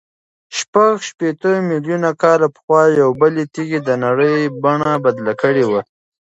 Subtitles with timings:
[0.57, 5.81] شپږ شپېته میلیونه کاله پخوا یوې بلې تېږې د نړۍ بڼه بدله کړې وه.